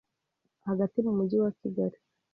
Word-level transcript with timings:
hagati 0.67 0.97
mu 1.05 1.11
mujyi 1.17 1.37
wa 1.43 1.51
Kigali. 1.59 1.97